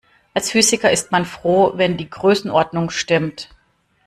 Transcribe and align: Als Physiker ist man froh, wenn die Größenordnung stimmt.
Als 0.33 0.49
Physiker 0.49 0.89
ist 0.91 1.11
man 1.11 1.25
froh, 1.25 1.73
wenn 1.75 1.95
die 1.95 2.09
Größenordnung 2.09 2.89
stimmt. 2.89 3.49